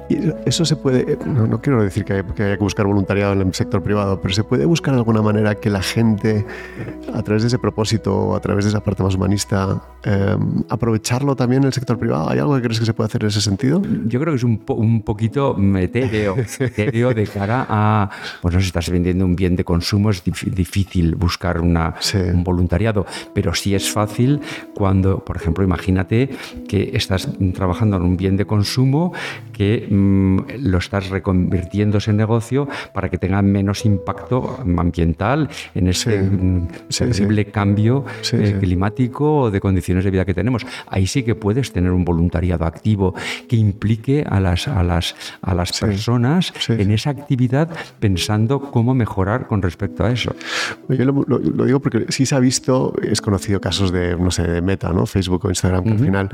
[0.08, 3.54] Y eso se puede, no, no quiero decir que, haya que buscar voluntariado en el
[3.54, 6.44] sector privado, pero se puede buscar de alguna manera que la gente,
[7.12, 11.62] a través de ese propósito, a través de esa parte más humanista, em, aprovecharlo también
[11.62, 12.28] en el sector privado?
[12.28, 13.82] ¿Hay algo que crees que se puede hacer en ese sentido?
[14.06, 16.34] Yo creo que es un, un poquito etéreo,
[17.14, 18.10] de cara a,
[18.42, 21.94] pues no si estás vendiendo un bien de consumo, es difícil buscar una,
[22.32, 24.40] un voluntariado, pero sí es fácil
[24.74, 26.30] cuando, por ejemplo, imagínate
[26.68, 29.12] que estás trabajando en un bien de consumo
[29.52, 35.25] que mm, lo estás reconvirtiendo ese negocio para que tenga menos impacto ambiental
[35.74, 36.30] en ese
[36.88, 40.66] sensible cambio eh, climático o de condiciones de vida que tenemos.
[40.88, 43.14] Ahí sí que puedes tener un voluntariado activo
[43.48, 49.46] que implique a las, a las, a las personas en esa actividad pensando cómo mejorar
[49.46, 50.34] con respecto a eso.
[50.88, 54.62] Yo lo, digo porque sí se ha visto, es conocido casos de, no sé, de
[54.62, 55.06] Meta, ¿no?
[55.06, 56.28] Facebook o Instagram, que al final,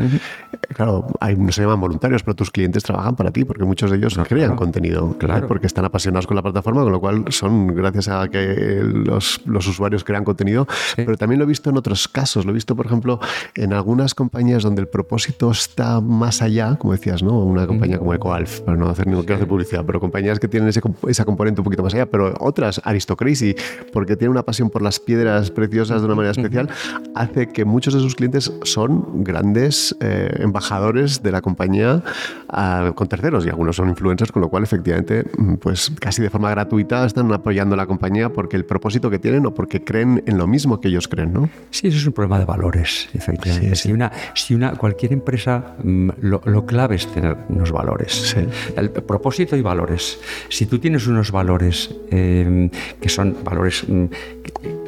[0.74, 3.96] claro, hay, no se llaman voluntarios, pero tus clientes trabajan para ti porque muchos de
[3.96, 5.48] ellos crean contenido, claro.
[5.48, 9.66] porque están apasionados con la plataforma, con lo cual son, gracias a que los los,
[9.66, 10.66] usuarios crean contenido,
[10.96, 12.44] pero también lo he visto en otros casos.
[12.44, 13.20] Lo he visto, por ejemplo,
[13.54, 17.38] en algunas compañías donde el propósito está más allá, como decías, ¿no?
[17.38, 20.80] Una compañía como EcoAlf, para no hacer ningún hacer publicidad, pero compañías que tienen ese,
[21.08, 23.54] esa componente un poquito más allá, pero otras, Aristocracy,
[23.92, 26.68] porque tienen una pasión por las piedras preciosas de una manera especial,
[27.14, 32.02] hace que muchos de sus clientes son grandes eh, embajadores de la compañía
[32.48, 35.24] ah, con terceros y algunos son influencers, con lo cual efectivamente,
[35.60, 39.44] pues casi de forma gratuita están apoyando a la compañía porque el propósito que tienen
[39.44, 41.50] o porque creen en lo mismo que ellos creen, ¿no?
[41.70, 43.76] Sí, eso es un problema de valores, efectivamente.
[43.76, 48.34] Si, una, si una, cualquier empresa, mm, lo, clave es tener unos valores.
[48.76, 50.18] El propósito y valores.
[50.48, 54.06] Si tú tienes unos valores eh, que son valores mm,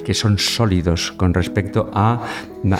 [0.05, 2.23] que son sólidos con respecto a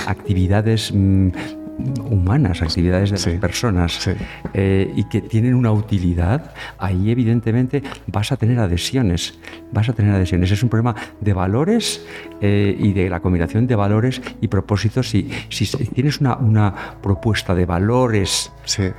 [0.07, 1.29] actividades mm,
[1.79, 4.09] humanas, actividades de las personas
[4.53, 9.39] eh, y que tienen una utilidad, ahí evidentemente vas a tener adhesiones,
[9.73, 10.51] vas a tener adhesiones.
[10.51, 12.05] Es un problema de valores
[12.41, 15.11] eh, y de la combinación de valores y propósitos.
[15.11, 18.53] Si, si tienes una, una propuesta de valores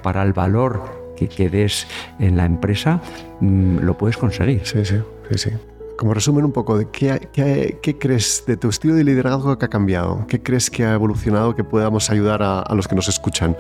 [0.03, 1.87] para el valor que, que des
[2.19, 3.01] en la empresa,
[3.39, 4.61] mm, lo puedes conseguir.
[4.65, 4.97] Sí, sí,
[5.29, 5.74] sí, sí.
[5.97, 7.29] Como resumen un poco, de qué,
[7.81, 10.25] qué, crees de tu estilo de liderazgo que ha cambiado?
[10.27, 13.55] ¿Qué crees que ha evolucionado que podamos ayudar a, a los que nos escuchan?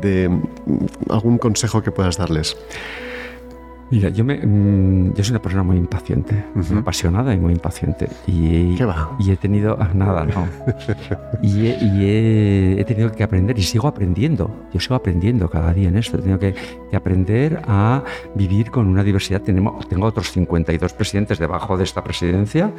[0.00, 2.56] De mm, algún consejo que puedas darles.
[3.88, 8.08] Mira, yo, me, mm, yo soy una persona muy impaciente, muy apasionada y muy impaciente.
[8.26, 9.16] Y, ¿Qué va?
[9.20, 9.76] Y he tenido.
[9.80, 10.48] Ah, nada, no.
[11.42, 14.50] y, he, tenido que aprender y sigo aprendiendo.
[14.72, 16.18] Yo sigo aprendiendo cada día en esto.
[16.18, 16.54] He tenido que,
[16.96, 18.02] aprender a
[18.34, 19.42] vivir con una diversidad.
[19.42, 22.72] Tenemos, tengo otros 52 presidentes debajo de esta presidencia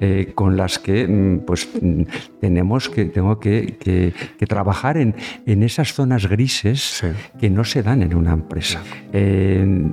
[0.00, 2.02] eh, con las que mm, pues, mm,
[2.40, 5.14] tenemos que, tengo que, que, trabajar en,
[5.46, 7.02] en esas zonas grises
[7.40, 8.82] que no se dan en una empresa.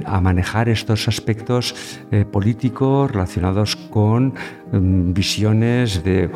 [0.05, 1.75] a manejar estos aspectos
[2.11, 4.33] eh, políticos relacionados con
[4.71, 6.29] mm, visiones de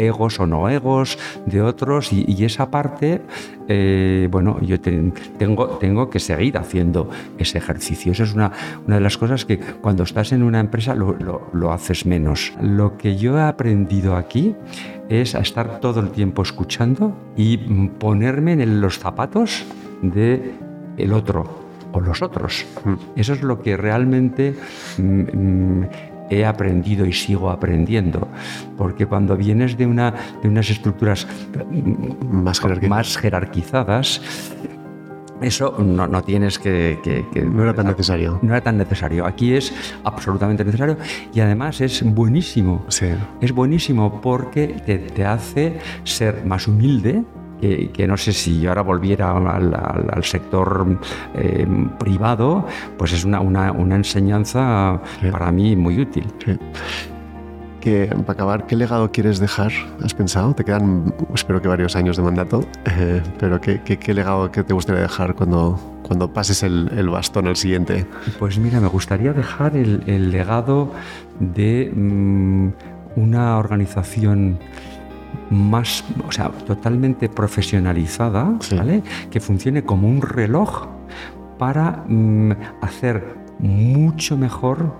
[0.00, 3.20] egos o no egos de otros y, esa parte,
[3.68, 8.12] eh, bueno, yo tengo, tengo que seguir haciendo ese ejercicio.
[8.12, 8.50] Eso es una,
[8.86, 11.16] una de las cosas que cuando estás en una empresa lo,
[11.52, 12.52] lo, haces menos.
[12.62, 14.56] Lo que yo he aprendido aquí
[15.08, 17.58] es a estar todo el tiempo escuchando y
[17.98, 19.64] ponerme en los zapatos
[20.02, 20.54] de
[21.12, 22.66] otro o los otros.
[22.84, 22.94] Mm.
[23.16, 24.54] Eso es lo que realmente
[24.98, 25.88] mm, mm,
[26.30, 28.28] he aprendido y sigo aprendiendo,
[28.76, 31.26] porque cuando vienes de, una, de unas estructuras
[32.30, 34.20] más, más jerarquizadas,
[35.40, 36.98] eso no, no tienes que,
[37.50, 38.38] No era tan necesario.
[38.42, 39.26] No era tan necesario.
[39.26, 39.72] Aquí es
[40.04, 40.96] absolutamente necesario
[41.32, 42.84] y además es buenísimo.
[42.88, 43.08] Sí.
[43.40, 47.24] Es buenísimo porque te, hace ser más humilde,
[47.60, 50.98] que, no sé si yo ahora volviera al, sector
[51.34, 51.66] eh,
[51.98, 56.26] privado, pues es una, una, una enseñanza para mí muy útil.
[56.44, 56.58] Sí
[57.80, 59.72] que, para acabar, ¿qué legado quieres dejar?
[60.04, 60.54] ¿Has pensado?
[60.54, 64.72] Te quedan, espero que varios años de mandato, eh, pero ¿qué, ¿qué, legado que te
[64.72, 68.06] gustaría dejar cuando, cuando pases el, el, bastón al siguiente?
[68.38, 70.92] Pues mira, me gustaría dejar el, el legado
[71.40, 72.68] de mm,
[73.16, 74.58] una organización
[75.50, 79.02] más, o sea, totalmente profesionalizada, ¿vale?
[79.30, 80.86] Que funcione como un reloj
[81.58, 84.94] para mm, hacer mucho mejor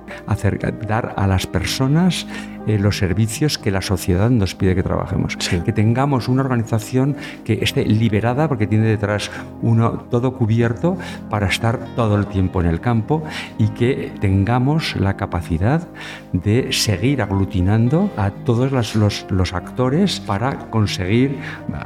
[0.86, 2.26] dar a las personas
[2.66, 5.36] eh, los servicios que la sociedad nos pide que trabajemos.
[5.36, 9.30] Que tengamos una organización que esté liberada porque tiene detrás
[9.62, 10.96] uno todo cubierto
[11.28, 13.22] para estar todo el tiempo en el campo
[13.58, 15.86] y que tengamos la capacidad
[16.32, 18.94] de seguir aglutinando a todos los,
[19.30, 21.38] los, actores para conseguir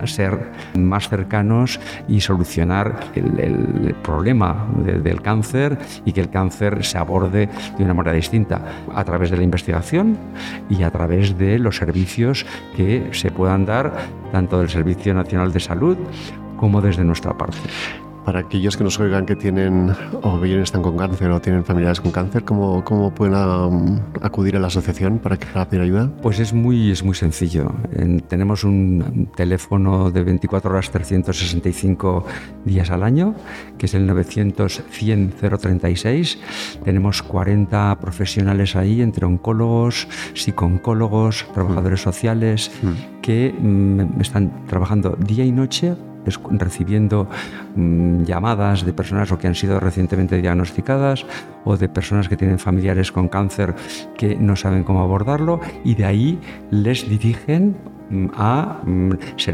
[0.05, 7.49] ser más cercanos y solucionar el, problema del cáncer y que el cáncer se aborde
[7.79, 8.61] de una manera distinta
[8.95, 10.19] a través de la investigación
[10.69, 13.93] y a través de los servicios que se puedan dar
[14.33, 15.97] tanto del Servicio Nacional de Salud
[16.57, 17.59] como desde nuestra parte.
[18.25, 22.01] Para aquellos que nos oigan que tienen o bien están con cáncer o tienen familiares
[22.01, 26.11] con cáncer, ¿cómo, cómo pueden um, acudir a la asociación para, que, para pedir ayuda?
[26.23, 27.71] Pues es muy, es muy sencillo.
[28.29, 32.25] tenemos un teléfono de 24 horas 365
[32.65, 33.35] días al año,
[33.77, 36.39] que es el 900-100-036.
[36.83, 43.21] Tenemos 40 profesionales ahí, entre oncólogos, psicooncólogos, trabajadores sociales, mm.
[43.21, 45.95] que mm, están trabajando día y noche
[46.51, 47.29] recibiendo
[47.77, 51.27] mm, llamadas de personas o que han sido recientemente diagnosticadas
[51.65, 53.75] o de personas que tienen familiares con cáncer
[54.17, 56.39] que no saben cómo abordarlo y de ahí
[56.71, 57.77] les dirigen
[58.37, 59.11] a mm,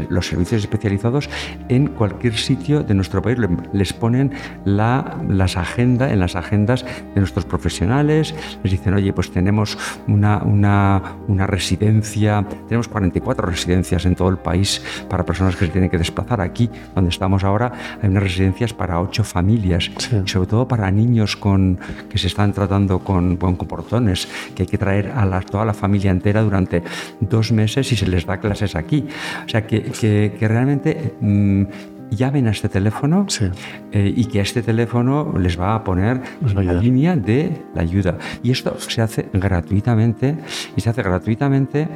[0.09, 1.29] los servicios especializados
[1.69, 3.37] en cualquier sitio de nuestro país.
[3.73, 4.31] Les ponen
[4.65, 10.37] la, las agendas, en las agendas de nuestros profesionales, les dicen, oye, pues tenemos una,
[10.43, 15.89] una, una, residencia, tenemos 44 residencias en todo el país para personas que se tienen
[15.89, 16.41] que desplazar.
[16.41, 19.91] Aquí, donde estamos ahora, hay unas residencias para ocho familias,
[20.25, 24.77] sobre todo para niños con, que se están tratando con, con comportones, que hay que
[24.77, 26.83] traer a la, toda la familia entera durante
[27.19, 29.07] dos meses y se les da clases aquí.
[29.45, 31.63] O sea, que, que, realmente mm,
[32.11, 33.25] llamen a este teléfono
[33.91, 36.21] eh, y que a este teléfono les va a poner
[36.53, 38.17] la línea de la ayuda.
[38.43, 40.37] Y esto se hace gratuitamente
[40.75, 41.87] y se hace gratuitamente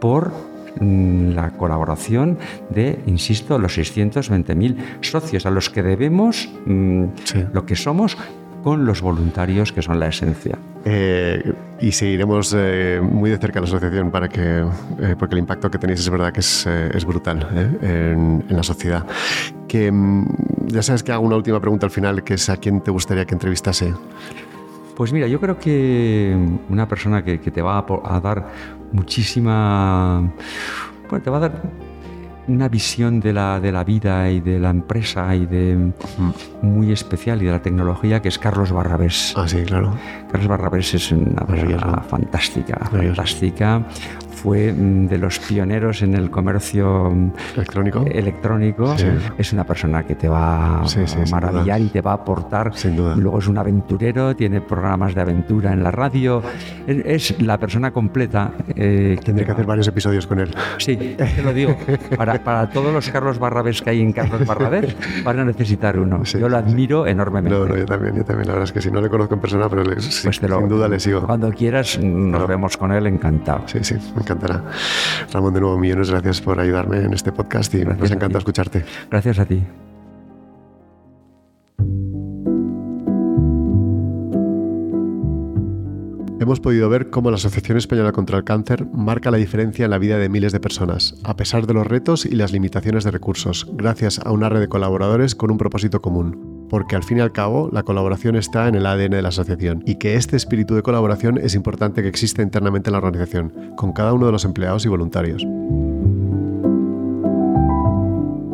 [0.00, 0.32] por
[0.80, 2.38] mm, la colaboración
[2.70, 7.04] de, insisto, los 620.000 socios a los que debemos mm,
[7.52, 8.16] lo que somos
[8.62, 10.58] con los voluntarios que son la esencia.
[10.84, 14.64] Eh, y seguiremos eh, muy de cerca la asociación para que,
[15.00, 17.48] eh, porque el impacto que tenéis es verdad que es, es brutal
[17.82, 19.06] en, en, la sociedad.
[19.68, 22.80] Que, mm, ya sabes que hago una última pregunta al final, que es a quién
[22.80, 23.94] te gustaría que entrevistase.
[24.96, 26.36] Pues mira, yo creo que
[26.68, 28.48] una persona que, que te va a, a dar
[28.92, 30.30] muchísima...
[31.08, 31.62] Bueno, te va a dar
[32.48, 35.92] una visión de la, de la vida y de la empresa y de
[36.60, 39.34] muy especial y de la tecnología que es Carlos Barrabés.
[39.36, 39.94] Ah, sí, claro.
[40.30, 43.86] Carlos Barrabés es una persona fantástica, fantástica
[44.32, 48.94] fue mm, de los pioneros en el comercio mm, electrónico.
[49.38, 50.86] Es una persona que te va a
[51.30, 52.74] maravillar y te va a aportar.
[52.74, 53.14] Sin duda.
[53.16, 56.42] Luego es un aventurero, tiene programas de aventura en la radio.
[56.86, 58.52] Es, la persona completa.
[58.74, 60.50] Eh, Tendré que hacer varios episodios con él.
[60.78, 61.76] Sí, te lo digo.
[62.16, 66.22] Para, para todos los Carlos Barrabés que hay en Carlos Barrabés, van a necesitar uno.
[66.24, 67.58] yo lo admiro enormemente.
[67.58, 68.46] No, no, yo también, yo también.
[68.48, 71.00] La verdad es que si no le conozco en persona, pero pues sin duda le
[71.00, 71.22] sigo.
[71.22, 73.62] Cuando quieras, nos vemos con él, encantado.
[73.66, 74.64] Sí, sí, me encantará.
[75.32, 78.84] Ramón, de nuevo, millones gracias por ayudarme en este podcast y nos encanta escucharte.
[79.10, 79.62] Gracias a ti.
[86.40, 89.98] Hemos podido ver cómo la Asociación Española contra el Cáncer marca la diferencia en la
[89.98, 93.68] vida de miles de personas, a pesar de los retos y las limitaciones de recursos,
[93.74, 97.32] gracias a una red de colaboradores con un propósito común porque al fin y al
[97.32, 100.82] cabo la colaboración está en el ADN de la asociación y que este espíritu de
[100.82, 104.86] colaboración es importante que exista internamente en la organización, con cada uno de los empleados
[104.86, 105.42] y voluntarios.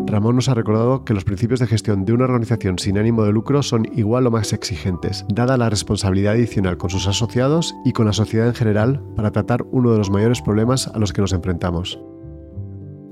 [0.09, 3.31] Ramón nos ha recordado que los principios de gestión de una organización sin ánimo de
[3.31, 8.07] lucro son igual o más exigentes, dada la responsabilidad adicional con sus asociados y con
[8.07, 11.33] la sociedad en general para tratar uno de los mayores problemas a los que nos
[11.33, 12.01] enfrentamos,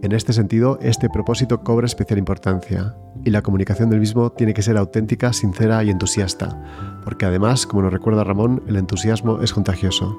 [0.07, 4.62] En este sentido, este propósito cobra especial importancia y la comunicación del mismo tiene que
[4.62, 6.62] ser auténtica, sincera y entusiasta,
[7.03, 10.17] porque además, como nos recuerda Ramón, el entusiasmo es contagioso.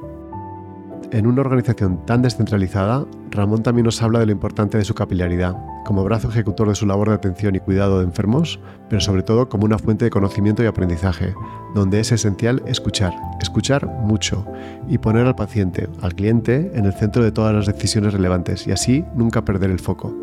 [1.12, 3.06] En una organización tan descentralizada,
[3.38, 6.88] Ramón también nos habla de lo importante de su capilaridad, como brazo ejecutor de su
[6.88, 8.60] labor de atención y cuidado de enfermos,
[8.90, 11.36] pero sobre todo como una fuente de conocimiento y aprendizaje,
[11.76, 14.46] donde es esencial escuchar, escuchar mucho
[14.90, 18.72] y poner al paciente, al cliente, en el centro de todas las decisiones relevantes y
[18.72, 20.16] así nunca perder el foco.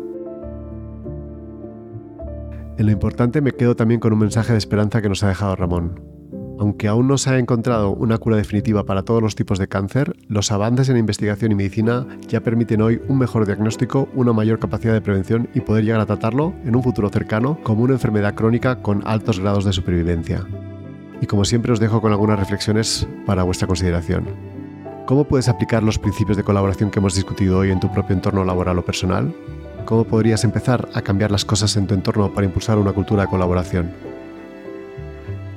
[2.77, 5.55] En lo importante me quedo también con un mensaje de esperanza que nos ha dejado
[5.55, 6.14] Ramón,
[6.59, 10.15] aunque aún no se ha encontrado una cura definitiva para todos los tipos de cáncer,
[10.27, 14.93] los avances en investigación y medicina ya permiten hoy un mejor diagnóstico, una mayor capacidad
[14.93, 18.81] de prevención y poder llegar a tratarlo en un futuro cercano como una enfermedad crónica
[18.81, 20.45] con altos grados de supervivencia.
[21.21, 24.25] Y como siempre os dejo con algunas reflexiones para vuestra consideración.
[25.05, 28.43] ¿Cómo puedes aplicar los principios de colaboración que hemos discutido hoy en tu propio entorno
[28.43, 29.33] laboral o personal?
[29.85, 33.29] ¿Cómo podrías empezar a cambiar las cosas en tu entorno para impulsar una cultura de
[33.29, 34.14] colaboración?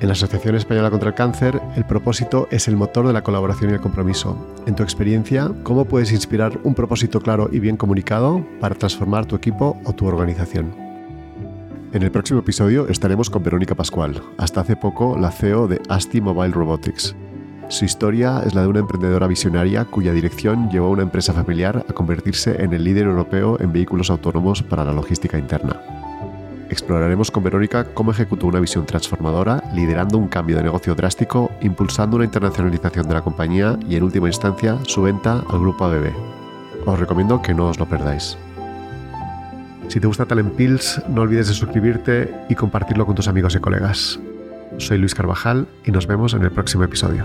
[0.01, 3.71] En la Asociación Española contra el Cáncer, el propósito es el motor de la colaboración
[3.71, 4.37] y el compromiso.
[4.67, 9.35] En tu experiencia, ¿cómo puedes inspirar un propósito claro y bien comunicado para transformar tu
[9.35, 10.73] equipo o tu organización?
[11.93, 16.21] En el próximo episodio estaremos con Verónica Pascual, hasta hace poco la CEO de ASTI
[16.21, 17.17] Mobile Robotics.
[17.69, 21.85] Su historia es la de una emprendedora visionaria cuya dirección llevó a una empresa familiar
[21.89, 25.98] a convertirse en el líder europeo en vehículos autónomos para la logística interna.
[26.71, 32.17] Exploraremos con Verónica cómo ejecutó una visión transformadora, liderando un cambio de negocio drástico, impulsando
[32.17, 36.13] una internacionalización de la compañía y, en última instancia, su venta al grupo ABB.
[36.85, 38.37] Os recomiendo que no os lo perdáis.
[39.89, 43.59] Si te gusta Talent Pills, no olvides de suscribirte y compartirlo con tus amigos y
[43.59, 44.21] colegas.
[44.77, 47.25] Soy Luis Carvajal y nos vemos en el próximo episodio.